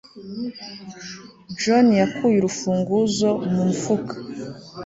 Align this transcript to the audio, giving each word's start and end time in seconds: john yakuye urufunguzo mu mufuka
john 1.59 1.85
yakuye 2.01 2.37
urufunguzo 2.39 3.29
mu 3.53 3.61
mufuka 3.67 4.13